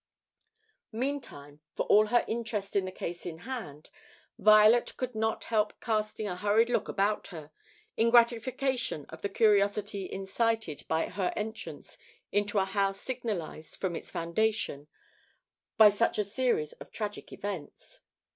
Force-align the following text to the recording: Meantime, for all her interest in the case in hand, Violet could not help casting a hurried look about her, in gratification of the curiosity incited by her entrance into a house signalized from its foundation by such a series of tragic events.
Meantime, 0.91 1.59
for 1.75 1.85
all 1.85 2.07
her 2.07 2.25
interest 2.27 2.75
in 2.75 2.85
the 2.85 2.91
case 2.91 3.23
in 3.23 3.37
hand, 3.37 3.91
Violet 4.39 4.97
could 4.97 5.13
not 5.13 5.43
help 5.43 5.79
casting 5.79 6.27
a 6.27 6.35
hurried 6.35 6.71
look 6.71 6.87
about 6.89 7.27
her, 7.27 7.51
in 7.95 8.09
gratification 8.09 9.05
of 9.09 9.21
the 9.21 9.29
curiosity 9.29 10.11
incited 10.11 10.85
by 10.87 11.05
her 11.05 11.31
entrance 11.35 11.99
into 12.31 12.57
a 12.57 12.65
house 12.65 12.99
signalized 12.99 13.75
from 13.75 13.95
its 13.95 14.09
foundation 14.09 14.87
by 15.77 15.89
such 15.91 16.17
a 16.17 16.23
series 16.23 16.73
of 16.73 16.89
tragic 16.91 17.31
events. 17.31 18.01